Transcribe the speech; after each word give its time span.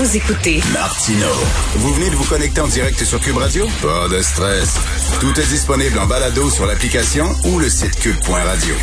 Vous 0.00 0.16
écoutez 0.16 0.60
Martino. 0.72 1.28
Vous 1.76 1.92
venez 1.92 2.08
de 2.08 2.14
vous 2.14 2.24
connecter 2.24 2.62
en 2.62 2.68
direct 2.68 3.04
sur 3.04 3.20
Cube 3.20 3.36
Radio? 3.36 3.66
Pas 3.82 4.08
de 4.08 4.22
stress. 4.22 4.80
Tout 5.20 5.38
est 5.38 5.46
disponible 5.46 5.98
en 5.98 6.06
balado 6.06 6.48
sur 6.48 6.64
l'application 6.64 7.26
ou 7.44 7.58
le 7.58 7.68
site 7.68 8.00
cube.radio. 8.00 8.74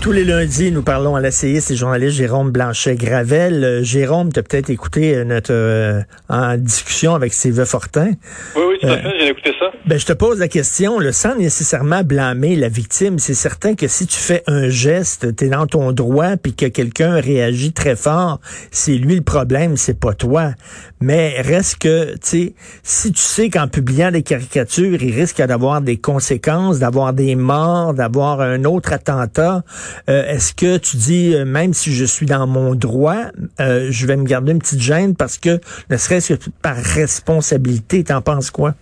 Tous 0.00 0.12
les 0.12 0.24
lundis, 0.24 0.72
nous 0.72 0.82
parlons 0.82 1.16
à 1.16 1.20
l'essayiste 1.20 1.70
et 1.70 1.76
journaliste 1.76 2.16
Jérôme 2.16 2.50
Blanchet-Gravel. 2.50 3.62
Euh, 3.62 3.82
Jérôme, 3.82 4.32
tu 4.32 4.40
as 4.40 4.42
peut-être 4.42 4.70
écouté 4.70 5.14
euh, 5.14 5.24
notre 5.24 5.52
euh, 5.52 6.00
en 6.30 6.56
discussion 6.56 7.14
avec 7.14 7.34
Sylvain 7.34 7.66
Fortin. 7.66 8.12
Oui, 8.56 8.62
oui, 8.70 8.78
tout 8.80 8.86
à 8.86 8.96
fait, 8.96 9.20
j'ai 9.20 9.28
écouté 9.28 9.52
ça. 9.58 9.59
Ben, 9.86 9.98
je 9.98 10.06
te 10.06 10.12
pose 10.12 10.38
la 10.38 10.48
question, 10.48 10.98
le 10.98 11.12
sans 11.12 11.34
nécessairement 11.36 12.02
blâmer 12.02 12.56
la 12.56 12.68
victime, 12.68 13.18
c'est 13.18 13.34
certain 13.34 13.74
que 13.74 13.88
si 13.88 14.06
tu 14.06 14.18
fais 14.18 14.42
un 14.46 14.68
geste, 14.68 15.36
tu 15.36 15.44
es 15.44 15.48
dans 15.48 15.66
ton 15.66 15.92
droit, 15.92 16.36
puis 16.36 16.54
que 16.54 16.66
quelqu'un 16.66 17.20
réagit 17.20 17.72
très 17.72 17.96
fort, 17.96 18.40
c'est 18.70 18.94
lui 18.94 19.16
le 19.16 19.22
problème, 19.22 19.76
c'est 19.76 19.98
pas 19.98 20.14
toi. 20.14 20.52
Mais 21.00 21.40
reste 21.40 21.78
que, 21.78 22.12
tu 22.12 22.18
sais, 22.22 22.54
si 22.82 23.12
tu 23.12 23.20
sais 23.20 23.50
qu'en 23.50 23.68
publiant 23.68 24.10
des 24.10 24.22
caricatures, 24.22 25.02
il 25.02 25.14
risque 25.14 25.42
d'avoir 25.42 25.80
des 25.80 25.96
conséquences, 25.96 26.78
d'avoir 26.78 27.12
des 27.12 27.34
morts, 27.34 27.92
d'avoir 27.92 28.40
un 28.40 28.64
autre 28.64 28.92
attentat, 28.92 29.62
euh, 30.08 30.26
est-ce 30.26 30.54
que 30.54 30.78
tu 30.78 30.96
dis, 30.96 31.34
euh, 31.34 31.44
même 31.44 31.74
si 31.74 31.92
je 31.92 32.04
suis 32.04 32.26
dans 32.26 32.46
mon 32.46 32.74
droit, 32.74 33.24
euh, 33.60 33.88
je 33.90 34.06
vais 34.06 34.16
me 34.16 34.24
garder 34.24 34.52
une 34.52 34.58
petite 34.58 34.80
gêne 34.80 35.14
parce 35.16 35.36
que, 35.36 35.60
ne 35.90 35.96
serait-ce 35.96 36.34
que 36.34 36.50
par 36.62 36.76
responsabilité, 36.76 38.04
t'en 38.04 38.22
penses 38.22 38.50
quoi? 38.50 38.74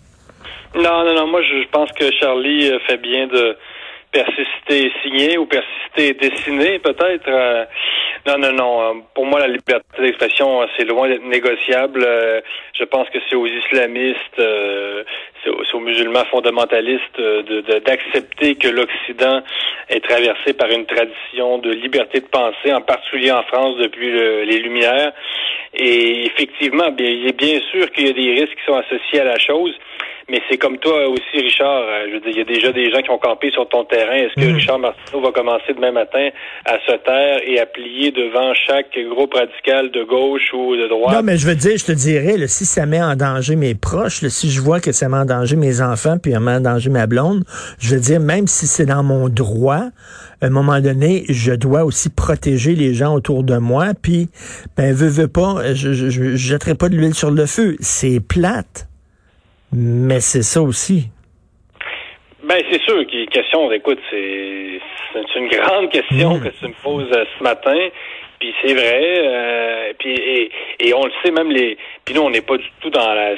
Non, 0.74 1.04
non, 1.04 1.14
non, 1.14 1.26
moi 1.26 1.42
je 1.42 1.66
pense 1.68 1.90
que 1.92 2.10
Charlie 2.12 2.70
fait 2.86 2.98
bien 2.98 3.26
de 3.26 3.56
persister 4.12 4.86
et 4.86 4.92
signer 5.02 5.38
ou 5.38 5.46
persister 5.46 6.08
et 6.08 6.14
dessiner 6.14 6.78
peut-être. 6.78 7.28
non, 8.26 8.38
non, 8.38 8.52
non. 8.52 9.02
Pour 9.14 9.26
moi, 9.26 9.40
la 9.40 9.48
liberté 9.48 10.00
d'expression, 10.00 10.66
c'est 10.76 10.84
loin 10.84 11.08
d'être 11.08 11.24
négociable. 11.24 12.06
je 12.72 12.84
pense 12.84 13.08
que 13.10 13.18
c'est 13.28 13.36
aux 13.36 13.46
islamistes, 13.46 14.40
c'est 15.66 15.74
aux, 15.74 15.80
musulmans 15.80 16.24
fondamentalistes 16.30 17.20
d'accepter 17.86 18.56
que 18.56 18.68
l'Occident 18.68 19.42
est 19.88 20.04
traversé 20.04 20.52
par 20.52 20.70
une 20.70 20.86
tradition 20.86 21.58
de 21.58 21.70
liberté 21.70 22.20
de 22.20 22.26
pensée, 22.26 22.72
en 22.72 22.80
particulier 22.80 23.32
en 23.32 23.42
France 23.44 23.76
depuis 23.78 24.10
les 24.10 24.58
Lumières. 24.58 25.12
Et 25.74 26.26
effectivement, 26.26 26.90
bien, 26.90 27.08
il 27.08 27.26
est 27.28 27.36
bien 27.36 27.60
sûr 27.70 27.90
qu'il 27.92 28.06
y 28.06 28.10
a 28.10 28.12
des 28.12 28.40
risques 28.40 28.56
qui 28.56 28.64
sont 28.66 28.76
associés 28.76 29.20
à 29.20 29.24
la 29.24 29.38
chose. 29.38 29.74
Mais 30.30 30.42
c'est 30.50 30.58
comme 30.58 30.76
toi 30.76 31.08
aussi, 31.08 31.40
Richard. 31.42 31.84
Euh, 31.88 32.06
je 32.08 32.14
veux 32.14 32.20
dire, 32.20 32.32
il 32.32 32.38
y 32.38 32.40
a 32.42 32.44
déjà 32.44 32.70
des 32.70 32.90
gens 32.90 33.00
qui 33.00 33.10
ont 33.10 33.18
campé 33.18 33.50
sur 33.50 33.66
ton 33.66 33.84
terrain. 33.84 34.12
Est-ce 34.12 34.34
que 34.34 34.46
mhm. 34.46 34.56
Richard 34.56 34.78
Martineau 34.78 35.22
va 35.22 35.32
commencer 35.32 35.72
demain 35.74 35.92
matin 35.92 36.28
à 36.66 36.78
se 36.86 36.96
taire 36.98 37.40
et 37.46 37.58
à 37.58 37.64
plier 37.64 38.10
devant 38.10 38.52
chaque 38.66 38.98
groupe 39.08 39.32
radical 39.32 39.90
de 39.90 40.04
gauche 40.04 40.52
ou 40.52 40.76
de 40.76 40.86
droite? 40.86 41.14
Non, 41.14 41.22
mais 41.22 41.38
je 41.38 41.46
veux 41.46 41.54
dire, 41.54 41.78
je 41.78 41.86
te 41.86 41.92
dirais, 41.92 42.46
si 42.46 42.66
ça 42.66 42.84
met 42.84 43.00
en 43.00 43.16
danger 43.16 43.56
mes 43.56 43.74
proches, 43.74 44.22
si 44.28 44.50
je 44.50 44.60
vois 44.60 44.80
que 44.80 44.92
ça 44.92 45.08
met 45.08 45.16
en 45.16 45.24
danger 45.24 45.37
mes 45.56 45.80
enfants, 45.80 46.16
puis 46.22 46.32
ça 46.32 46.40
met 46.40 46.52
en 46.52 46.60
danger 46.60 46.90
ma 46.90 47.06
blonde, 47.06 47.44
je 47.78 47.94
veux 47.94 48.00
dire, 48.00 48.20
même 48.20 48.46
si 48.46 48.66
c'est 48.66 48.86
dans 48.86 49.02
mon 49.02 49.28
droit, 49.28 49.84
à 50.40 50.46
un 50.46 50.50
moment 50.50 50.80
donné, 50.80 51.24
je 51.28 51.52
dois 51.52 51.84
aussi 51.84 52.10
protéger 52.14 52.74
les 52.74 52.94
gens 52.94 53.14
autour 53.14 53.42
de 53.42 53.56
moi, 53.56 53.88
puis, 54.00 54.28
ben, 54.76 54.94
veux, 54.94 55.08
veux 55.08 55.28
pas, 55.28 55.74
je, 55.74 55.92
je, 55.92 56.10
je 56.10 56.36
jetterai 56.36 56.74
pas 56.74 56.88
de 56.88 56.96
l'huile 56.96 57.14
sur 57.14 57.30
le 57.30 57.46
feu. 57.46 57.76
C'est 57.80 58.20
plate. 58.20 58.88
Mais 59.72 60.20
c'est 60.20 60.42
ça 60.42 60.62
aussi. 60.62 61.10
Ben, 62.44 62.62
c'est 62.70 62.80
sûr 62.82 63.06
qu'il 63.06 63.18
y 63.18 63.20
a 63.20 63.24
une 63.24 63.30
question, 63.30 63.70
écoute, 63.72 63.98
c'est, 64.10 64.80
c'est 65.12 65.38
une 65.38 65.48
grande 65.48 65.90
question 65.90 66.36
mm. 66.36 66.40
que 66.40 66.48
tu 66.48 66.66
me 66.66 66.82
poses 66.82 67.12
euh, 67.12 67.24
ce 67.38 67.42
matin. 67.42 67.76
Puis 68.40 68.54
c'est 68.62 68.72
vrai, 68.72 69.18
euh, 69.18 69.92
puis 69.98 70.12
et, 70.12 70.50
et, 70.78 70.94
on 70.94 71.04
le 71.04 71.12
sait 71.22 71.32
même 71.32 71.50
les. 71.50 71.76
Puis 72.04 72.14
nous, 72.14 72.22
on 72.22 72.30
n'est 72.30 72.40
pas 72.40 72.56
du 72.56 72.70
tout 72.80 72.88
dans 72.90 73.12
la. 73.12 73.34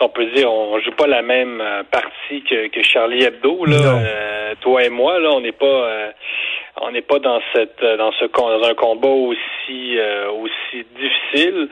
On 0.00 0.08
peut 0.08 0.26
dire, 0.34 0.50
on 0.50 0.78
joue 0.80 0.92
pas 0.92 1.06
la 1.06 1.22
même 1.22 1.60
euh, 1.60 1.82
partie 1.90 2.42
que, 2.42 2.68
que 2.68 2.82
Charlie 2.82 3.22
Hebdo 3.22 3.64
là. 3.66 4.54
toi 4.60 4.84
et 4.84 4.88
moi 4.88 5.18
là, 5.20 5.30
on 5.32 5.40
n'est 5.40 5.52
pas 5.52 6.12
on 6.76 6.90
n'est 6.92 7.02
pas 7.02 7.18
dans 7.18 7.40
cette 7.54 7.80
dans 7.80 8.12
ce 8.12 8.26
dans 8.26 8.64
un 8.64 8.74
combat 8.74 9.08
aussi 9.08 9.98
euh, 9.98 10.30
aussi 10.30 10.86
difficile, 10.98 11.68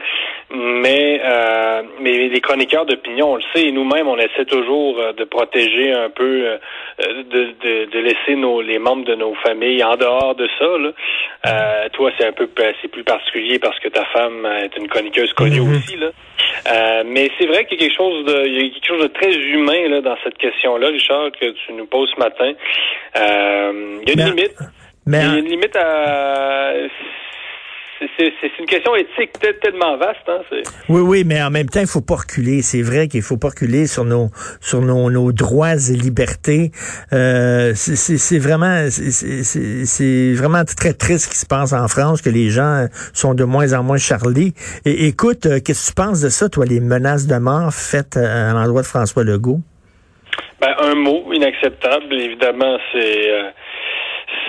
mais 0.51 1.21
euh, 1.25 1.83
mais 2.01 2.29
les 2.29 2.41
chroniqueurs 2.41 2.87
d'opinion, 2.87 3.33
on 3.33 3.37
le 3.37 3.43
sait, 3.55 3.67
et 3.67 3.73
nous-mêmes, 3.73 4.09
on 4.09 4.19
essaie 4.19 4.45
toujours 4.45 4.99
euh, 4.99 5.13
de 5.13 5.25
protéger 5.25 5.93
un 5.93 6.11
peu, 6.11 6.59
de, 6.99 7.23
de, 7.33 7.91
de, 7.91 7.99
laisser 7.99 8.37
nos 8.37 8.61
les 8.61 8.79
membres 8.79 9.05
de 9.05 9.15
nos 9.15 9.35
familles 9.37 9.83
en 9.85 9.97
dehors 9.97 10.35
de 10.35 10.49
ça. 10.59 10.67
Là. 10.79 11.89
toi, 11.91 12.11
c'est 12.19 12.27
un 12.27 12.33
peu 12.33 12.49
c'est 12.83 12.89
plus 12.89 13.05
particulier 13.05 13.59
parce 13.59 13.79
que 13.79 13.89
ta 13.89 14.05
femme 14.07 14.47
est 14.47 14.77
une 14.77 14.89
chroniqueuse 14.89 15.33
connue 15.33 15.61
mm-hmm. 15.61 15.77
aussi 15.77 15.97
là. 15.97 17.05
mais 17.05 17.31
c'est 17.39 17.47
vrai 17.47 17.65
qu'il 17.67 17.81
y 17.81 17.85
a 17.85 17.87
quelque 17.87 17.97
chose 17.97 18.25
de 18.25 18.47
il 18.47 18.55
y 18.55 18.67
a 18.67 18.71
quelque 18.71 18.87
chose 18.87 19.03
de 19.03 19.09
très 19.09 19.33
humain 19.33 19.89
là 19.89 20.01
dans 20.01 20.17
cette 20.25 20.39
question-là, 20.39 20.89
Richard, 20.89 21.31
que 21.33 21.51
tu 21.51 21.73
nous 21.73 21.87
poses 21.87 22.11
ce 22.15 22.21
matin. 22.21 22.53
il 23.15 24.09
y 24.09 24.21
a 24.21 24.27
une 24.27 24.35
limite. 24.35 24.57
Mais 25.09 25.21
il 25.21 25.25
y 25.25 25.35
a 25.35 25.39
une 25.39 25.47
limite 25.47 25.77
à 25.77 26.73
c'est 28.17 28.59
une 28.59 28.67
question 28.67 28.95
éthique 28.95 29.33
tellement 29.61 29.97
vaste. 29.97 30.21
Hein, 30.29 30.41
oui, 30.89 31.01
oui, 31.01 31.25
mais 31.27 31.43
en 31.43 31.51
même 31.51 31.69
temps, 31.69 31.81
il 31.81 31.87
faut 31.87 32.01
pas 32.01 32.17
reculer. 32.17 32.63
C'est 32.63 32.83
vrai 32.83 33.09
qu'il 33.09 33.23
faut 33.23 33.37
pas 33.37 33.49
reculer 33.49 33.87
sur 33.87 34.05
nos 34.05 34.29
sur 34.61 34.81
nos, 34.81 35.11
nos 35.11 35.33
droits 35.33 35.75
et 35.75 35.97
libertés. 35.97 36.71
Euh, 37.13 37.73
c'est 37.75 38.39
vraiment 38.39 38.87
c'est 38.91 40.35
vraiment 40.35 40.63
très 40.65 40.93
triste 40.93 41.27
ce 41.27 41.31
qui 41.31 41.39
se 41.39 41.47
passe 41.47 41.73
en 41.73 41.89
France, 41.89 42.23
que 42.23 42.31
les 42.31 42.51
gens 42.51 42.87
sont 43.13 43.35
de 43.35 43.45
moins 43.45 43.73
en 43.73 43.83
moins 43.83 43.99
charlés. 43.99 44.53
Et 44.85 45.07
écoute, 45.07 45.47
euh, 45.47 45.59
qu'est-ce 45.65 45.91
que 45.91 46.01
tu 46.01 46.07
penses 46.07 46.21
de 46.21 46.29
ça, 46.29 46.49
toi, 46.49 46.65
les 46.67 46.81
menaces 46.81 47.27
de 47.27 47.39
mort 47.39 47.73
faites 47.73 48.17
euh, 48.17 48.51
à 48.51 48.55
l'endroit 48.55 48.83
de 48.83 48.87
François 48.87 49.25
Legault? 49.25 49.61
Ben, 50.61 50.75
un 50.81 50.95
mot 50.95 51.33
inacceptable, 51.33 52.15
évidemment, 52.15 52.79
c'est 52.93 53.31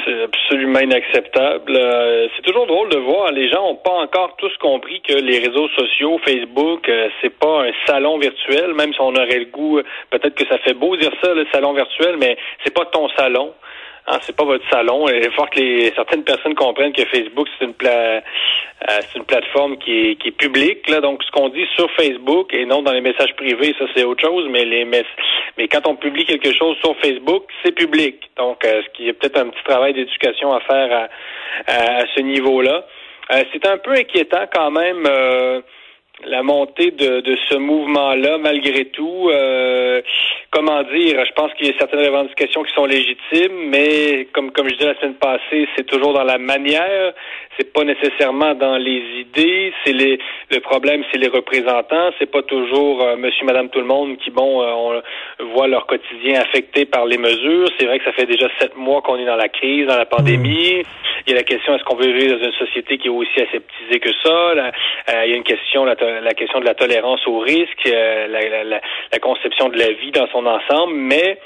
c'est 0.10 0.24
absolument 0.24 0.80
inacceptable. 0.80 1.76
Euh, 1.76 2.28
c'est 2.36 2.42
toujours 2.42 2.66
drôle 2.68 2.90
de 2.90 2.98
voir. 2.98 3.32
Les 3.32 3.50
gens 3.50 3.62
n'ont 3.62 3.76
pas 3.76 3.92
encore 3.92 4.36
tous 4.38 4.56
compris 4.58 5.02
que 5.02 5.14
les 5.14 5.40
réseaux 5.40 5.68
sociaux, 5.70 6.20
Facebook, 6.26 6.88
euh, 6.90 7.10
c'est 7.22 7.38
pas 7.38 7.66
un 7.66 7.72
salon 7.86 8.18
virtuel, 8.18 8.74
même 8.74 8.94
si 8.94 9.02
on 9.02 9.16
aurait 9.16 9.40
le 9.40 9.46
goût. 9.46 9.82
Peut-être 10.10 10.36
que 10.36 10.48
ça 10.48 10.58
fait 10.60 10.74
beau 10.74 10.96
dire 10.98 11.12
ça, 11.24 11.34
le 11.34 11.46
salon 11.52 11.74
virtuel, 11.74 12.18
mais 12.18 12.38
c'est 12.64 12.74
pas 12.74 12.86
ton 12.86 13.08
salon. 13.10 13.54
Hein, 14.12 14.18
c'est 14.24 14.36
pas 14.36 14.44
votre 14.44 14.68
salon. 14.72 15.08
Il 15.08 15.30
faut 15.34 15.46
que 15.46 15.60
les, 15.60 15.94
certaines 15.94 16.24
personnes 16.24 16.56
comprennent 16.56 16.94
que 16.94 17.06
Facebook 17.06 17.48
c'est 17.58 17.66
une 17.66 17.76
pla, 17.76 17.92
euh, 17.92 18.22
c'est 18.88 19.20
une 19.20 19.26
plateforme 19.26 19.78
qui 19.78 19.92
est, 19.92 20.16
qui 20.16 20.30
est 20.30 20.38
publique. 20.38 20.90
Là, 20.90 21.00
donc 21.00 21.24
ce 21.24 21.30
qu'on 21.30 21.50
dit 21.50 21.68
sur 21.76 21.92
Facebook 21.92 22.52
et 22.52 22.66
non 22.66 22.82
dans 22.82 22.92
les 22.92 23.02
messages 23.02 23.36
privés, 23.36 23.76
ça 23.78 23.86
c'est 23.94 24.04
autre 24.04 24.26
chose. 24.26 24.48
Mais 24.50 24.66
les 24.66 24.84
mais 24.84 25.68
quand 25.68 25.86
on 25.86 25.96
publie 25.96 26.26
quelque 26.26 26.52
chose 26.54 26.76
sur 26.78 26.98
Facebook, 26.98 27.44
c'est 27.64 27.72
public. 27.72 28.32
Donc 28.36 28.66
euh, 28.66 28.82
ce 28.82 28.90
qui 28.98 29.10
est 29.10 29.14
peut-être 29.14 29.38
un 29.38 29.50
petit 29.50 29.64
travail 29.64 29.94
d'éducation 29.94 30.54
à 30.54 30.60
faire 30.62 31.08
à, 31.68 31.72
à, 31.72 32.06
ce 32.16 32.22
niveau-là. 32.22 32.88
Euh, 33.32 33.44
c'est 33.54 33.68
un 33.68 33.78
peu 33.78 33.92
inquiétant 33.92 34.46
quand 34.52 34.72
même 34.72 35.06
la 36.26 36.44
montée 36.44 36.92
de, 36.92 37.22
de 37.22 37.38
ce 37.50 37.56
mouvement-là, 37.56 38.38
malgré 38.38 38.86
tout. 38.86 39.30
Euh, 39.30 40.02
comment 40.52 40.84
dire, 40.84 41.24
je 41.26 41.32
pense 41.34 41.54
qu'il 41.54 41.68
y 41.68 41.70
a 41.70 41.78
certaines 41.78 42.06
revendications 42.06 42.64
qui 42.64 42.74
sont 42.74 42.86
légitimes, 42.86 43.70
mais 43.70 44.28
comme 44.34 44.52
comme 44.52 44.68
je 44.68 44.76
disais 44.76 44.94
la 44.94 45.00
semaine 45.00 45.16
passée, 45.16 45.68
c'est 45.76 45.86
toujours 45.86 46.14
dans 46.14 46.24
la 46.24 46.38
manière, 46.38 47.14
c'est 47.58 47.72
pas 47.72 47.84
nécessairement 47.84 48.56
dans 48.56 48.78
les 48.78 49.04
idées. 49.20 49.74
C'est 49.84 49.94
les 49.94 50.20
le 50.50 50.60
problème, 50.60 51.04
c'est 51.12 51.18
les 51.20 51.28
représentants. 51.28 52.12
C'est 52.18 52.32
pas 52.32 52.42
toujours 52.42 53.02
euh, 53.02 53.16
Monsieur, 53.16 53.46
Madame, 53.46 53.70
tout 53.70 53.80
le 53.80 53.86
monde 53.86 54.18
qui 54.18 54.32
bon 54.32 54.62
euh, 54.62 55.02
on 55.40 55.46
voit 55.54 55.68
leur 55.68 55.86
quotidien 55.86 56.42
affecté 56.42 56.86
par 56.86 57.06
les 57.06 57.18
mesures. 57.18 57.70
C'est 57.78 57.86
vrai 57.86 58.00
que 58.00 58.06
ça 58.06 58.14
fait 58.14 58.26
déjà 58.26 58.48
sept 58.60 58.76
mois 58.76 59.02
qu'on 59.02 59.18
est 59.18 59.26
dans 59.26 59.36
la 59.36 59.50
crise, 59.50 59.88
dans 59.88 59.98
la 59.98 60.06
pandémie. 60.06 60.84
Il 61.28 61.32
y 61.32 61.34
a 61.34 61.36
la 61.36 61.44
question 61.44 61.76
est-ce 61.76 61.84
qu'on 61.84 61.96
veut 61.96 62.12
vivre 62.12 62.38
dans 62.38 62.46
une 62.46 62.54
société 62.54 62.98
qui 62.98 63.08
est 63.08 63.12
aussi 63.12 63.42
aseptisée 63.42 64.00
que 64.00 64.12
ça? 64.24 64.30
Euh, 64.30 64.72
il 65.26 65.32
y 65.32 65.34
a 65.34 65.38
une 65.38 65.44
question 65.44 65.86
la, 65.86 65.96
la, 66.22 66.34
question 66.34 66.60
de 66.60 66.66
la 66.66 66.76
tolérance 66.76 67.26
au 67.28 67.40
risque, 67.40 67.86
la, 67.86 68.28
la, 68.28 68.64
la 68.64 69.20
conception 69.20 69.70
de 69.70 69.78
la 69.78 69.92
vie 69.92 70.12
dans 70.12 70.28
son 70.28 70.46
ensemble, 70.46 70.94
mais 70.94 71.40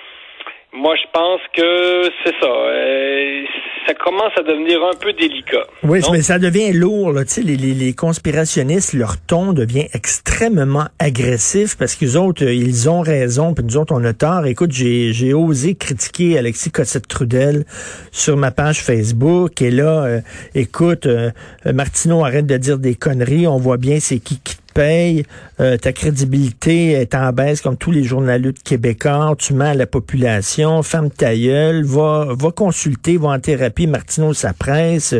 moi, 0.75 0.95
je 0.95 1.07
pense 1.13 1.41
que 1.55 2.09
c'est 2.23 2.33
ça. 2.41 2.47
Euh, 2.47 3.43
ça 3.85 3.93
commence 3.93 4.31
à 4.37 4.41
devenir 4.41 4.81
un 4.83 4.95
peu 4.99 5.13
délicat. 5.13 5.65
Oui, 5.83 5.99
mais 6.11 6.21
ça 6.21 6.39
devient 6.39 6.73
lourd. 6.73 7.11
Là. 7.11 7.25
Tu 7.25 7.31
sais, 7.31 7.41
les, 7.41 7.57
les, 7.57 7.73
les, 7.73 7.93
conspirationnistes, 7.93 8.93
leur 8.93 9.17
ton 9.21 9.53
devient 9.53 9.87
extrêmement 9.93 10.87
agressif 10.97 11.77
parce 11.77 11.95
qu'ils 11.95 12.17
autres, 12.17 12.45
euh, 12.45 12.53
ils 12.53 12.89
ont 12.89 13.01
raison, 13.01 13.53
puis 13.53 13.63
nous 13.63 13.77
autres, 13.77 13.93
on 13.95 14.03
a 14.03 14.13
tort. 14.13 14.45
Écoute, 14.47 14.71
j'ai, 14.71 15.13
j'ai 15.13 15.33
osé 15.33 15.75
critiquer 15.75 16.39
Alexis 16.39 16.71
Cossette-Trudel 16.71 17.65
sur 18.11 18.35
ma 18.35 18.49
page 18.49 18.81
Facebook. 18.81 19.61
Et 19.61 19.69
là, 19.69 20.03
euh, 20.03 20.21
écoute, 20.55 21.07
Martineau 21.65 22.25
arrête 22.25 22.47
de 22.47 22.57
dire 22.57 22.79
des 22.79 22.95
conneries. 22.95 23.45
On 23.47 23.57
voit 23.57 23.77
bien 23.77 23.99
c'est 23.99 24.19
qui 24.19 24.39
qui 24.39 24.55
payes, 24.73 25.23
euh, 25.59 25.77
ta 25.77 25.91
crédibilité 25.91 26.91
est 26.91 27.15
en 27.15 27.31
baisse 27.31 27.61
comme 27.61 27.77
tous 27.77 27.91
les 27.91 28.03
journalistes 28.03 28.63
québécois, 28.63 29.35
tu 29.37 29.53
mens 29.53 29.71
à 29.71 29.73
la 29.73 29.85
population, 29.85 30.81
ferme 30.83 31.09
ta 31.09 31.35
gueule, 31.35 31.83
va, 31.85 32.27
va 32.29 32.51
consulter, 32.51 33.17
va 33.17 33.29
en 33.29 33.39
thérapie, 33.39 33.87
Martineau 33.87 34.33
sa 34.33 34.53
presse, 34.53 35.15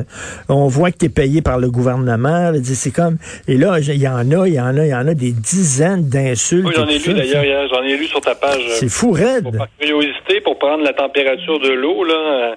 on 0.49 0.67
voit 0.67 0.91
que 0.91 0.97
tu 0.97 1.05
es 1.05 1.09
payé 1.09 1.41
par 1.41 1.59
le 1.59 1.69
gouvernement, 1.69 2.51
c'est 2.63 2.91
comme, 2.91 3.17
et 3.47 3.57
là, 3.57 3.79
il 3.79 4.01
y 4.01 4.07
en 4.07 4.31
a, 4.31 4.47
il 4.47 4.53
y 4.53 4.59
en 4.59 4.77
a, 4.77 4.85
il 4.85 4.89
y 4.89 4.95
en 4.95 5.07
a 5.07 5.13
des 5.13 5.31
dizaines 5.31 6.09
d'insultes. 6.09 6.65
Oui, 6.65 6.73
j'en 6.75 6.87
ai 6.87 6.97
lu 6.97 7.13
d'ailleurs, 7.13 7.67
j'en 7.69 7.83
ai 7.83 7.97
lu 7.97 8.05
sur 8.05 8.21
ta 8.21 8.35
page. 8.35 8.63
C'est 8.69 8.89
fou 8.89 9.11
raide. 9.11 9.43
Pour, 9.43 9.57
par 9.57 9.67
curiosité, 9.79 10.41
pour 10.41 10.57
prendre 10.57 10.83
la 10.83 10.93
température 10.93 11.59
de 11.59 11.69
l'eau, 11.69 12.03
là, 12.03 12.55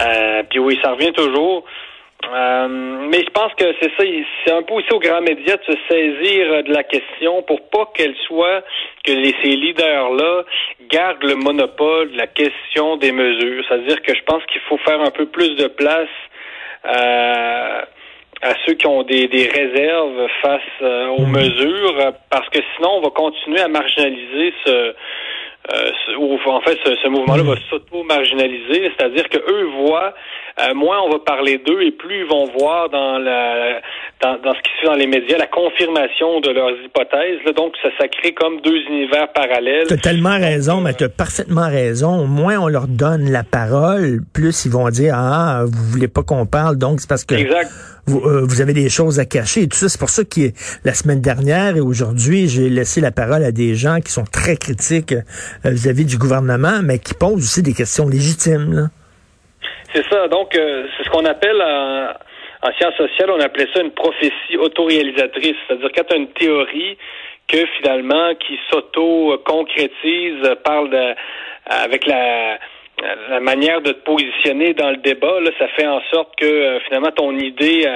euh, 0.00 0.42
puis 0.48 0.58
oui, 0.58 0.78
ça 0.82 0.92
revient 0.92 1.12
toujours. 1.12 1.64
Euh, 2.24 2.68
mais 3.10 3.18
je 3.18 3.30
pense 3.30 3.52
que 3.54 3.64
c'est 3.80 3.90
ça, 3.96 4.04
c'est 4.44 4.52
un 4.52 4.62
peu 4.62 4.74
aussi 4.74 4.92
aux 4.92 5.00
grands 5.00 5.20
médias 5.20 5.56
de 5.56 5.64
se 5.64 5.78
saisir 5.90 6.62
de 6.64 6.72
la 6.72 6.84
question 6.84 7.42
pour 7.42 7.68
pas 7.68 7.90
qu'elle 7.94 8.14
soit, 8.26 8.62
que 9.04 9.12
les, 9.12 9.34
ces 9.42 9.56
leaders-là 9.56 10.44
gardent 10.88 11.24
le 11.24 11.34
monopole 11.34 12.12
de 12.12 12.16
la 12.16 12.28
question 12.28 12.96
des 12.96 13.12
mesures. 13.12 13.64
C'est-à-dire 13.68 14.00
que 14.02 14.14
je 14.14 14.22
pense 14.24 14.44
qu'il 14.46 14.60
faut 14.62 14.78
faire 14.78 15.00
un 15.00 15.10
peu 15.10 15.26
plus 15.26 15.56
de 15.56 15.66
place 15.66 16.08
euh, 16.84 17.82
à 18.42 18.54
ceux 18.66 18.74
qui 18.74 18.86
ont 18.86 19.02
des, 19.02 19.28
des 19.28 19.48
réserves 19.48 20.28
face 20.42 20.60
euh, 20.82 21.08
aux 21.08 21.26
mmh. 21.26 21.32
mesures, 21.32 22.12
parce 22.30 22.48
que 22.50 22.58
sinon 22.76 22.98
on 22.98 23.00
va 23.00 23.10
continuer 23.10 23.60
à 23.60 23.68
marginaliser 23.68 24.54
ce 24.64 24.94
euh, 25.70 25.92
en 26.46 26.60
fait, 26.60 26.76
ce, 26.84 27.08
mouvement-là 27.08 27.44
va 27.44 27.54
s'auto-marginaliser, 28.12 28.92
c'est-à-dire 28.96 29.28
que 29.28 29.38
eux 29.38 29.64
voient, 29.64 30.14
euh, 30.60 30.74
moins 30.74 31.00
on 31.02 31.10
va 31.10 31.18
parler 31.18 31.58
d'eux 31.58 31.82
et 31.82 31.92
plus 31.92 32.20
ils 32.20 32.26
vont 32.26 32.46
voir 32.46 32.88
dans 32.88 33.18
la 33.18 33.80
dans, 34.22 34.38
dans, 34.38 34.54
ce 34.54 34.60
qui 34.60 34.70
se 34.76 34.80
fait 34.80 34.86
dans 34.86 34.94
les 34.94 35.06
médias 35.06 35.36
la 35.36 35.46
confirmation 35.46 36.40
de 36.40 36.50
leurs 36.50 36.70
hypothèses. 36.84 37.40
donc, 37.56 37.74
ça, 37.82 37.88
ça 37.98 38.08
crée 38.08 38.32
comme 38.32 38.60
deux 38.60 38.76
univers 38.88 39.32
parallèles. 39.32 39.86
Tu 39.88 39.94
as 39.94 39.98
tellement 39.98 40.38
raison, 40.38 40.80
mais 40.80 40.94
tu 40.94 41.04
as 41.04 41.08
parfaitement 41.08 41.68
raison. 41.68 42.26
Moins 42.26 42.58
on 42.58 42.68
leur 42.68 42.86
donne 42.86 43.30
la 43.30 43.42
parole, 43.42 44.20
plus 44.32 44.64
ils 44.64 44.70
vont 44.70 44.88
dire 44.90 45.14
Ah, 45.16 45.64
vous 45.66 45.84
voulez 45.90 46.08
pas 46.08 46.22
qu'on 46.22 46.46
parle, 46.46 46.78
donc 46.78 47.00
c'est 47.00 47.08
parce 47.08 47.24
que 47.24 47.34
Vous, 48.06 48.20
euh, 48.20 48.44
vous, 48.44 48.60
avez 48.60 48.72
des 48.72 48.88
choses 48.88 49.18
à 49.18 49.24
cacher 49.24 49.62
et 49.62 49.68
tout 49.68 49.76
ça. 49.76 49.88
C'est 49.88 49.98
pour 49.98 50.10
ça 50.10 50.22
que 50.24 50.52
la 50.84 50.94
semaine 50.94 51.20
dernière 51.20 51.76
et 51.76 51.80
aujourd'hui, 51.80 52.48
j'ai 52.48 52.68
laissé 52.68 53.00
la 53.00 53.10
parole 53.10 53.42
à 53.44 53.52
des 53.52 53.74
gens 53.74 53.98
qui 54.00 54.12
sont 54.12 54.24
très 54.24 54.56
critiques 54.56 55.12
euh, 55.12 55.70
vis-à-vis 55.70 56.04
du 56.04 56.16
gouvernement, 56.16 56.80
mais 56.82 56.98
qui 56.98 57.14
posent 57.14 57.42
aussi 57.42 57.62
des 57.62 57.74
questions 57.74 58.08
légitimes. 58.08 58.88
C'est 59.94 60.04
ça. 60.08 60.28
Donc, 60.28 60.56
euh, 60.56 60.84
c'est 60.96 61.04
ce 61.04 61.10
qu'on 61.10 61.24
appelle 61.26 61.60
en, 62.62 62.72
sciences 62.72 62.96
sociales, 62.96 63.30
on 63.30 63.40
appelait 63.40 63.68
ça 63.74 63.80
une 63.80 63.92
prophétie 63.92 64.56
autoréalisatrice. 64.58 65.56
C'est-à-dire 65.66 65.90
quand 65.94 66.04
tu 66.04 66.14
as 66.14 66.18
une 66.18 66.32
théorie 66.32 66.96
que 67.48 67.66
finalement 67.78 68.34
qui 68.36 68.58
s'auto-concrétise, 68.70 70.54
parle 70.64 70.90
de, 70.90 71.14
avec 71.66 72.06
la 72.06 72.58
la 73.28 73.40
manière 73.40 73.80
de 73.80 73.92
te 73.92 74.04
positionner 74.04 74.74
dans 74.74 74.90
le 74.90 74.98
débat, 74.98 75.40
là, 75.40 75.50
ça 75.58 75.66
fait 75.68 75.86
en 75.86 76.00
sorte 76.12 76.36
que 76.36 76.78
finalement 76.86 77.10
ton 77.10 77.36
idée, 77.36 77.88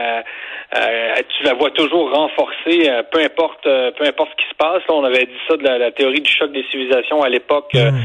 tu 0.73 1.45
la 1.45 1.55
vois 1.55 1.71
toujours 1.71 2.13
renforcée, 2.13 2.91
peu 3.13 3.21
importe, 3.21 3.63
peu 3.63 4.05
importe 4.05 4.31
ce 4.31 4.37
qui 4.43 4.51
se 4.51 4.57
passe. 4.57 4.83
on 4.89 5.05
avait 5.05 5.27
dit 5.27 5.39
ça 5.49 5.57
de 5.57 5.63
la, 5.63 5.91
théorie 5.93 6.21
du 6.21 6.31
choc 6.31 6.51
des 6.53 6.65
civilisations 6.71 7.23
à 7.23 7.29
l'époque. 7.29 7.73
Mm. 7.75 8.01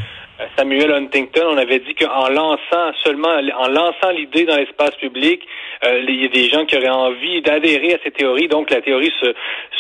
Samuel 0.58 0.92
Huntington, 0.92 1.48
on 1.52 1.58
avait 1.58 1.80
dit 1.80 1.94
qu'en 1.96 2.30
lançant 2.30 2.94
seulement, 3.04 3.30
en 3.58 3.68
lançant 3.68 4.10
l'idée 4.16 4.46
dans 4.46 4.58
l'espace 4.58 4.96
public, 4.96 5.46
euh, 5.86 6.02
il 6.08 6.22
y 6.22 6.26
a 6.26 6.30
des 6.30 6.50
gens 6.50 6.66
qui 6.66 6.78
auraient 6.78 6.90
envie 6.90 7.42
d'adhérer 7.42 7.96
à 7.96 7.98
ces 8.04 8.12
théories, 8.12 8.48
donc 8.48 8.70
la 8.70 8.82
théorie 8.82 9.12
se 9.20 9.34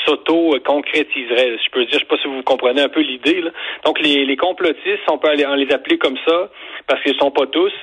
s'auto-concrétiserait. 0.05 1.57
Je 1.63 1.69
peux 1.71 1.85
dire, 1.85 1.93
je 1.93 1.99
sais 1.99 2.05
pas 2.05 2.17
si 2.17 2.27
vous 2.27 2.41
comprenez 2.43 2.81
un 2.81 2.89
peu 2.89 3.01
l'idée. 3.01 3.43
Donc 3.85 3.99
les, 3.99 4.35
complotistes, 4.35 5.03
on 5.09 5.17
peut 5.17 5.29
aller, 5.29 5.45
les 5.57 5.71
appeler 5.73 5.97
comme 5.97 6.17
ça, 6.27 6.49
parce 6.87 7.01
qu'ils 7.03 7.15
sont 7.17 7.31
pas 7.31 7.45
tous. 7.47 7.73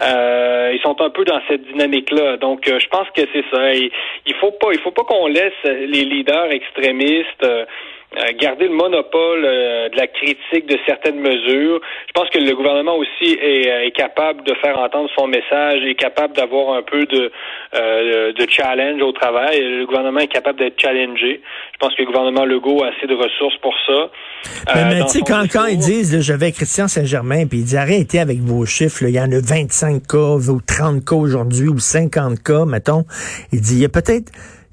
Euh, 0.00 0.72
ils 0.72 0.80
sont 0.82 1.00
un 1.00 1.10
peu 1.10 1.24
dans 1.24 1.40
cette 1.48 1.64
dynamique-là. 1.66 2.36
Donc 2.36 2.68
euh, 2.68 2.78
je 2.78 2.88
pense 2.88 3.08
que 3.10 3.22
c'est 3.32 3.44
ça. 3.50 3.74
Il, 3.74 3.90
il 4.26 4.34
faut 4.34 4.52
pas, 4.52 4.68
il 4.72 4.78
faut 4.80 4.92
pas 4.92 5.04
qu'on 5.04 5.26
laisse 5.26 5.52
les 5.64 6.04
leaders 6.04 6.50
extrémistes 6.52 7.42
euh, 7.42 7.64
garder 8.38 8.68
le 8.68 8.74
monopole 8.74 9.44
euh, 9.44 9.88
de 9.88 9.96
la 9.96 10.06
critique 10.06 10.66
de 10.66 10.78
certaines 10.86 11.20
mesures. 11.20 11.80
Je 12.06 12.12
pense 12.14 12.28
que 12.30 12.38
le 12.38 12.54
gouvernement 12.54 12.96
aussi 12.96 13.32
est, 13.32 13.68
euh, 13.68 13.86
est 13.86 13.90
capable 13.90 14.44
de 14.44 14.54
faire 14.54 14.78
entendre 14.78 15.08
son 15.16 15.26
message, 15.26 15.82
est 15.84 15.94
capable 15.94 16.34
d'avoir 16.34 16.76
un 16.76 16.82
peu 16.82 17.06
de, 17.06 17.32
de 17.72 18.50
challenge 18.50 19.02
au 19.02 19.12
travail. 19.12 19.60
Le 19.60 19.86
gouvernement 19.86 20.20
est 20.20 20.28
capable 20.28 20.58
d'être 20.58 20.80
challengé. 20.80 21.40
Je 21.72 21.78
pense 21.78 21.94
que 21.94 22.02
le 22.02 22.06
gouvernement 22.06 22.44
Legault 22.44 22.82
a 22.82 22.88
assez 22.88 23.06
de 23.06 23.14
ressources 23.14 23.56
pour 23.58 23.74
ça. 23.86 24.10
Mais, 24.74 25.02
tu 25.02 25.08
sais, 25.08 25.20
quand, 25.26 25.44
quand 25.50 25.66
ils 25.66 25.78
disent, 25.78 26.20
je 26.20 26.32
vais 26.32 26.52
Christian 26.52 26.88
Saint-Germain, 26.88 27.46
puis 27.46 27.58
il 27.58 27.64
dit 27.64 27.76
arrêtez 27.76 28.20
avec 28.20 28.38
vos 28.38 28.64
chiffres, 28.66 29.02
il 29.02 29.14
y 29.14 29.20
en 29.20 29.30
a 29.32 29.40
25 29.40 30.06
cas 30.06 30.36
ou 30.50 30.60
30 30.60 31.04
cas 31.04 31.16
aujourd'hui 31.16 31.68
ou 31.68 31.78
50 31.78 32.42
cas, 32.42 32.64
mettons. 32.64 33.04
Il 33.52 33.60
dit, 33.60 33.76
il 33.76 33.82
y 33.82 33.84
a 33.84 33.88
peut-être 33.88 34.30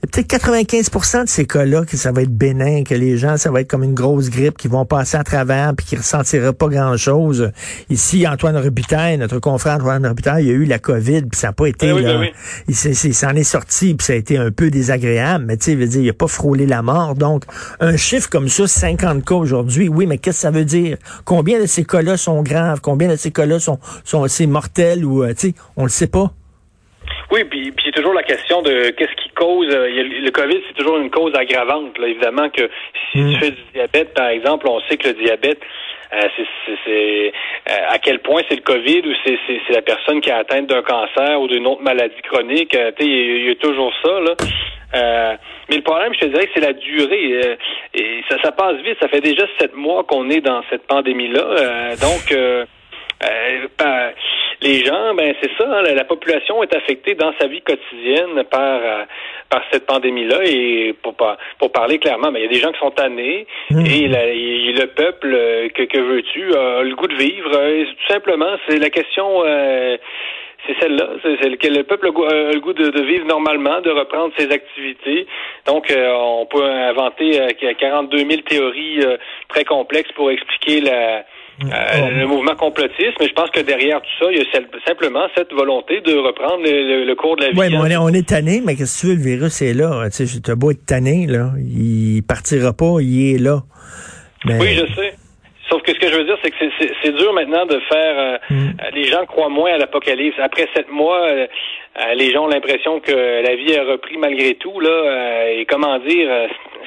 peut-être 0.07 0.27
95% 0.27 1.23
de 1.23 1.29
ces 1.29 1.45
cas-là 1.45 1.85
que 1.85 1.95
ça 1.95 2.11
va 2.11 2.23
être 2.23 2.35
bénin, 2.35 2.83
que 2.83 2.95
les 2.95 3.17
gens, 3.17 3.37
ça 3.37 3.51
va 3.51 3.61
être 3.61 3.69
comme 3.69 3.83
une 3.83 3.93
grosse 3.93 4.29
grippe, 4.29 4.57
qui 4.57 4.67
vont 4.67 4.85
passer 4.85 5.17
à 5.17 5.23
travers 5.23 5.73
puis 5.75 5.85
qui 5.85 5.95
ressentiront 5.95 6.53
pas 6.53 6.67
grand-chose. 6.67 7.51
Ici, 7.89 8.27
Antoine 8.27 8.57
Robitaille, 8.57 9.17
notre 9.17 9.39
confrère 9.39 9.75
Antoine 9.75 10.05
Robitaille, 10.05 10.45
il 10.45 10.49
a 10.49 10.53
eu 10.53 10.65
la 10.65 10.79
COVID, 10.79 11.23
puis 11.23 11.39
ça 11.39 11.47
n'a 11.47 11.53
pas 11.53 11.67
été... 11.67 11.93
Ben 11.93 11.99
là, 11.99 12.17
ben 12.17 12.29
il 12.67 12.75
s'en 12.75 13.35
est, 13.35 13.43
sorti, 13.43 13.93
puis 13.93 14.05
ça 14.05 14.13
a 14.13 14.15
été 14.15 14.37
un 14.37 14.51
peu 14.51 14.69
désagréable, 14.71 15.45
mais 15.47 15.57
tu 15.57 15.65
sais, 15.65 15.71
il 15.73 15.77
veut 15.77 15.87
dire, 15.87 16.01
il 16.01 16.09
a 16.09 16.13
pas 16.13 16.27
frôlé 16.27 16.65
la 16.65 16.81
mort. 16.81 17.15
Donc, 17.15 17.43
un 17.79 17.97
chiffre 17.97 18.29
comme 18.29 18.49
ça, 18.49 18.67
50 18.67 19.23
cas 19.23 19.35
aujourd'hui, 19.35 19.87
oui, 19.87 20.05
mais 20.07 20.17
qu'est-ce 20.17 20.37
que 20.37 20.41
ça 20.41 20.51
veut 20.51 20.65
dire? 20.65 20.97
Combien 21.25 21.59
de 21.59 21.65
ces 21.65 21.83
cas-là 21.83 22.17
sont 22.17 22.41
graves? 22.41 22.81
Combien 22.81 23.07
de 23.07 23.15
ces 23.15 23.31
cas-là 23.31 23.59
sont, 23.59 23.79
sont 24.03 24.23
assez 24.23 24.47
mortels 24.47 25.05
ou, 25.05 25.23
euh, 25.23 25.33
tu 25.33 25.49
sais, 25.49 25.55
on 25.75 25.83
le 25.83 25.89
sait 25.89 26.07
pas. 26.07 26.33
Oui, 27.31 27.45
puis, 27.45 27.71
puis 27.71 27.91
toujours 27.93 28.13
la 28.13 28.23
question 28.23 28.61
de 28.61 28.89
qu'est-ce 28.89 29.15
qui 29.15 29.29
cause. 29.29 29.73
Euh, 29.73 29.87
le 29.87 30.29
COVID, 30.31 30.61
c'est 30.67 30.73
toujours 30.73 30.97
une 30.97 31.09
cause 31.09 31.33
aggravante. 31.33 31.97
Là. 31.97 32.07
Évidemment 32.07 32.49
que 32.49 32.69
si 33.11 33.19
tu 33.19 33.23
mm. 33.23 33.35
fais 33.35 33.51
du 33.51 33.61
diabète, 33.73 34.13
par 34.13 34.27
exemple, 34.27 34.67
on 34.67 34.81
sait 34.81 34.97
que 34.97 35.07
le 35.07 35.13
diabète, 35.13 35.61
euh, 36.13 36.27
c'est 36.85 37.31
euh, 37.71 37.73
à 37.89 37.99
quel 37.99 38.19
point 38.19 38.41
c'est 38.49 38.57
le 38.57 38.63
COVID 38.63 39.01
ou 39.07 39.13
c'est 39.23 39.73
la 39.73 39.81
personne 39.81 40.19
qui 40.19 40.29
est 40.29 40.33
atteinte 40.33 40.67
d'un 40.67 40.81
cancer 40.81 41.39
ou 41.39 41.47
d'une 41.47 41.65
autre 41.67 41.81
maladie 41.81 42.21
chronique. 42.21 42.77
il 42.99 43.47
y, 43.47 43.49
a 43.49 43.55
toujours 43.55 43.93
ça. 44.03 44.19
Là. 44.19 45.37
mais 45.69 45.77
le 45.77 45.83
problème, 45.83 46.13
je 46.13 46.19
te 46.19 46.25
dirais 46.25 46.47
que 46.47 46.51
c'est 46.53 46.65
la 46.65 46.73
durée. 46.73 47.57
et 47.93 48.23
ça, 48.29 48.41
ça 48.43 48.51
passe 48.51 48.75
vite. 48.83 48.97
Ça 48.99 49.07
fait 49.07 49.21
déjà 49.21 49.45
sept 49.57 49.73
mois 49.73 50.03
qu'on 50.03 50.29
est 50.29 50.41
dans 50.41 50.63
cette 50.69 50.85
pandémie-là. 50.85 51.95
donc, 51.95 52.35
les 54.61 54.85
gens, 54.85 55.15
ben 55.15 55.33
c'est 55.41 55.51
ça, 55.57 55.65
hein, 55.67 55.81
la, 55.81 56.03
population 56.03 56.61
est 56.61 56.75
affectée 56.75 57.15
dans 57.15 57.33
sa 57.39 57.47
vie 57.47 57.61
quotidienne 57.61 58.43
par 58.49 58.79
euh, 58.83 59.03
par 59.49 59.63
cette 59.71 59.87
pandémie-là 59.87 60.39
et 60.45 60.93
pour 61.01 61.15
pour 61.57 61.71
parler 61.71 61.97
clairement, 61.97 62.31
ben, 62.31 62.39
il 62.39 62.43
y 62.43 62.45
a 62.45 62.51
des 62.51 62.59
gens 62.59 62.71
qui 62.71 62.79
sont 62.79 62.91
tannés 62.91 63.47
mmh. 63.71 63.85
et, 63.85 64.07
le 64.73 64.85
peuple 64.85 65.33
euh, 65.33 65.69
que, 65.69 65.83
que 65.83 65.97
veux-tu 65.97 66.53
a 66.53 66.83
le 66.83 66.95
goût 66.95 67.07
de 67.07 67.15
vivre. 67.15 67.51
Euh, 67.55 67.85
tout 67.85 68.13
simplement, 68.13 68.55
c'est 68.67 68.77
la 68.77 68.89
question. 68.89 69.43
c'est 70.67 70.79
celle-là. 70.79 71.09
C'est 71.23 71.57
que 71.57 71.67
le 71.67 71.83
peuple 71.83 72.07
a 72.07 72.51
le 72.53 72.59
goût 72.59 72.73
de, 72.73 73.01
vivre 73.01 73.25
normalement, 73.25 73.81
de 73.81 73.89
reprendre 73.89 74.31
ses 74.37 74.51
activités. 74.51 75.25
Donc, 75.65 75.91
on 75.91 76.45
peut 76.45 76.63
inventer 76.63 77.39
42 77.79 78.17
000 78.17 78.29
théories 78.41 78.99
très 79.49 79.65
complexes 79.65 80.11
pour 80.13 80.29
expliquer 80.29 80.81
la, 80.81 81.23
euh, 81.63 81.67
oh. 81.67 82.07
le 82.11 82.25
mouvement 82.25 82.55
complotiste, 82.55 83.13
mais 83.19 83.27
je 83.27 83.33
pense 83.33 83.49
que 83.51 83.59
derrière 83.59 84.01
tout 84.01 84.25
ça, 84.25 84.31
il 84.31 84.37
y 84.37 84.41
a 84.41 84.45
simplement 84.87 85.27
cette 85.35 85.53
volonté 85.53 86.01
de 86.01 86.15
reprendre 86.15 86.63
le, 86.63 87.13
cours 87.15 87.35
de 87.35 87.43
la 87.43 87.51
vie. 87.51 87.59
Oui, 87.59 87.67
mais 87.69 87.77
on 87.77 87.85
est, 87.85 87.97
on 87.97 88.09
est 88.09 88.27
tanné, 88.27 88.61
mais 88.65 88.75
qu'est-ce 88.75 89.01
que 89.01 89.07
tu 89.07 89.13
veux, 89.13 89.15
le 89.15 89.37
virus 89.37 89.61
est 89.61 89.73
là. 89.73 90.09
Tu 90.09 90.27
sais, 90.27 90.41
t'as 90.41 90.55
beau 90.55 90.71
être 90.71 90.85
tanné, 90.85 91.27
là. 91.27 91.51
Il 91.59 92.23
partira 92.23 92.73
pas, 92.73 92.97
il 92.99 93.35
est 93.35 93.37
là. 93.37 93.61
Oui, 94.45 94.73
je 94.73 94.85
sais. 94.93 95.13
Sauf 95.71 95.81
que 95.83 95.93
ce 95.93 95.99
que 95.99 96.07
je 96.09 96.17
veux 96.17 96.25
dire, 96.25 96.37
c'est 96.43 96.51
que 96.51 96.57
c'est 97.01 97.15
dur 97.15 97.31
maintenant 97.31 97.65
de 97.65 97.79
faire. 97.79 98.19
Euh, 98.19 98.37
mm. 98.49 98.67
euh, 98.67 98.89
les 98.93 99.05
gens 99.05 99.25
croient 99.25 99.47
moins 99.47 99.71
à 99.71 99.77
l'apocalypse. 99.77 100.37
Après 100.39 100.67
sept 100.75 100.91
mois, 100.91 101.25
euh, 101.27 101.47
les 102.15 102.31
gens 102.31 102.43
ont 102.43 102.49
l'impression 102.49 102.99
que 102.99 103.13
la 103.13 103.55
vie 103.55 103.77
a 103.77 103.85
repris 103.85 104.17
malgré 104.17 104.55
tout. 104.55 104.81
Là, 104.81 105.49
et 105.49 105.65
comment 105.65 105.97
dire, 105.99 106.29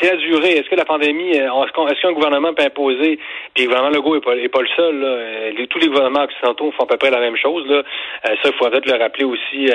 c'est 0.00 0.10
la 0.10 0.16
durée. 0.16 0.52
Est-ce 0.52 0.68
que 0.68 0.76
la 0.76 0.84
pandémie, 0.84 1.30
est-ce 1.30 2.00
qu'un 2.02 2.12
gouvernement 2.12 2.52
peut 2.54 2.64
imposer 2.64 3.18
Puis 3.54 3.64
le 3.64 3.68
gouvernement 3.68 3.94
Legault 3.94 4.16
est 4.16 4.24
pas, 4.24 4.36
est 4.36 4.48
pas 4.48 4.62
le 4.62 4.68
seul. 4.76 5.00
Là. 5.00 5.66
tous 5.68 5.78
les 5.78 5.88
gouvernements 5.88 6.24
occidentaux 6.24 6.72
font 6.72 6.84
à 6.84 6.86
peu 6.86 6.96
près 6.96 7.10
la 7.10 7.20
même 7.20 7.36
chose. 7.36 7.66
Là. 7.68 7.82
ça, 8.24 8.32
il 8.44 8.52
faudrait 8.52 8.80
le 8.84 8.98
rappeler 8.98 9.24
aussi 9.24 9.70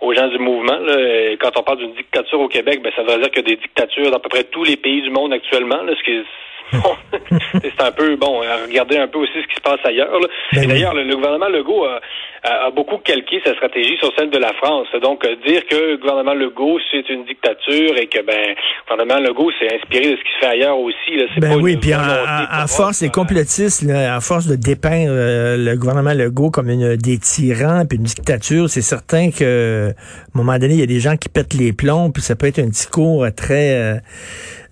aux 0.00 0.12
gens 0.14 0.28
du 0.28 0.38
mouvement. 0.38 0.78
Là. 0.78 1.36
Quand 1.40 1.58
on 1.58 1.62
parle 1.62 1.78
d'une 1.78 1.94
dictature 1.94 2.40
au 2.40 2.48
Québec, 2.48 2.82
ben 2.82 2.92
ça 2.96 3.02
veut 3.02 3.20
dire 3.20 3.30
qu'il 3.30 3.42
y 3.42 3.52
a 3.52 3.54
des 3.54 3.60
dictatures 3.60 4.10
dans 4.10 4.16
à 4.16 4.20
peu 4.20 4.28
près 4.28 4.44
tous 4.44 4.64
les 4.64 4.76
pays 4.76 5.02
du 5.02 5.10
monde 5.10 5.32
actuellement. 5.32 5.82
Là, 5.82 5.92
ce 5.96 6.02
qui 6.02 6.24
c'est 7.62 7.80
un 7.82 7.92
peu 7.92 8.16
bon, 8.16 8.40
regarder 8.66 8.98
un 8.98 9.08
peu 9.08 9.18
aussi 9.18 9.32
ce 9.34 9.46
qui 9.46 9.54
se 9.54 9.60
passe 9.60 9.80
ailleurs. 9.84 10.18
Ben 10.52 10.62
Et 10.62 10.66
d'ailleurs, 10.66 10.94
le, 10.94 11.14
gouvernement 11.14 11.48
Legault 11.48 11.84
a, 11.84 12.00
a 12.44 12.70
beaucoup 12.70 12.98
calqué 12.98 13.40
sa 13.44 13.54
stratégie 13.54 13.96
sur 13.98 14.12
celle 14.18 14.30
de 14.30 14.38
la 14.38 14.52
France. 14.54 14.86
Donc, 15.02 15.26
dire 15.46 15.64
que 15.66 15.74
le 15.74 15.96
gouvernement 15.96 16.34
Legault, 16.34 16.78
c'est 16.90 17.08
une 17.08 17.24
dictature 17.24 17.96
et 17.96 18.06
que, 18.06 18.24
ben, 18.24 18.54
le 18.54 18.96
gouvernement 18.96 19.26
Legault 19.26 19.50
s'est 19.58 19.74
inspiré 19.74 20.12
de 20.12 20.16
ce 20.16 20.22
qui 20.22 20.32
se 20.34 20.38
fait 20.40 20.52
ailleurs 20.52 20.78
aussi. 20.78 21.16
Là, 21.16 21.24
ben 21.38 21.60
oui, 21.60 21.76
puis 21.76 21.92
à, 21.92 22.66
force, 22.68 23.00
les 23.00 23.08
complotistes, 23.08 23.88
à 23.88 24.20
force 24.20 24.46
de 24.46 24.56
dépeindre 24.56 25.12
le 25.12 25.74
gouvernement 25.76 26.12
Legault 26.12 26.50
comme 26.50 26.68
une, 26.68 26.96
des 26.96 27.18
tyrans 27.18 27.84
puis 27.88 27.98
une 27.98 28.04
dictature, 28.04 28.68
c'est 28.68 28.82
certain 28.82 29.30
que, 29.30 29.88
à 29.88 29.92
un 29.92 30.38
moment 30.38 30.58
donné, 30.58 30.74
il 30.74 30.80
y 30.80 30.84
a 30.84 30.86
des 30.86 31.00
gens 31.00 31.16
qui 31.16 31.28
pètent 31.28 31.54
les 31.54 31.72
plombs, 31.72 32.10
puis 32.10 32.22
ça 32.22 32.36
peut 32.36 32.46
être 32.46 32.58
un 32.58 32.68
discours 32.68 33.26
très, 33.34 34.00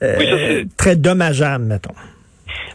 euh, 0.02 0.64
très 0.76 0.96
dommageable, 0.96 1.64
mettons. 1.64 1.94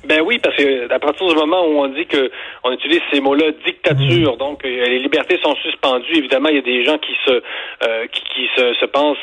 Ben 0.06 0.22
oui, 0.22 0.40
parce 0.40 0.56
que 0.56 0.92
à 0.92 1.00
partir 1.00 1.28
du 1.28 1.36
moment 1.36 1.66
où 1.68 1.80
on 1.82 1.88
dit 1.88 2.06
que 2.06 2.32
on 2.64 2.72
utilise 2.72 3.02
ces 3.12 3.20
mots-là, 3.20 3.52
dictature, 3.66 4.36
mm. 4.36 4.38
donc 4.38 4.64
euh, 4.64 4.86
les 4.86 5.00
libertés 5.00 5.38
sont 5.44 5.56
suspendues. 5.58 6.18
Évidemment, 6.18 6.50
il 6.50 6.56
y 6.56 6.60
a 6.60 6.62
des 6.62 6.86
gens 6.86 6.98
qui 6.98 7.14
se 7.26 7.32
euh, 7.32 8.08
qui, 8.12 8.48
se, 8.56 8.86
pensent 8.86 9.18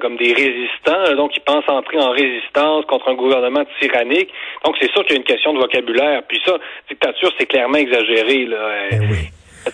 comme 0.00 0.16
des 0.16 0.32
résistants, 0.32 1.14
donc 1.16 1.36
ils 1.36 1.40
pensent 1.40 1.68
entrer 1.68 1.98
en 1.98 2.10
résistance 2.10 2.84
contre 2.86 3.08
un 3.08 3.14
gouvernement 3.14 3.64
tyrannique. 3.80 4.28
Donc 4.64 4.76
c'est 4.80 4.90
sûr 4.90 5.04
qu'il 5.04 5.12
y 5.12 5.14
a 5.14 5.18
une 5.18 5.24
question 5.24 5.54
de 5.54 5.58
vocabulaire. 5.58 6.22
Puis 6.28 6.40
ça, 6.44 6.58
dictature, 6.88 7.30
c'est 7.38 7.46
clairement 7.46 7.78
exagéré. 7.78 8.46
Là. 8.46 8.58
Ben 8.90 9.00
oui 9.10 9.28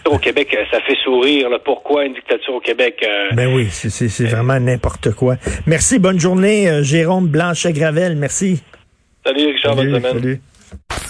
au 0.07 0.19
Québec, 0.19 0.57
ça 0.71 0.81
fait 0.83 0.97
sourire. 1.03 1.49
Pourquoi 1.65 2.05
une 2.05 2.15
dictature 2.15 2.55
au 2.55 2.61
Québec? 2.61 3.05
ben 3.33 3.53
oui, 3.53 3.67
c'est 3.71 4.25
vraiment 4.25 4.61
n'importe 4.61 5.13
quoi. 5.13 5.35
Merci, 5.67 5.99
bonne 5.99 6.21
journée, 6.21 6.69
Jérôme 6.83 7.27
Blanchet-Gravel. 7.27 8.15
Merci. 8.17 8.63
Salut 9.25 9.47
Richard, 9.53 9.77
bonne 9.77 9.95
semaine. 9.95 10.41